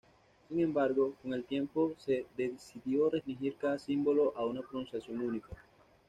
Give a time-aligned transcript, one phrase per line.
[0.47, 5.49] Sin embargo, con el tiempo se decidió restringir cada símbolo a una pronunciación única.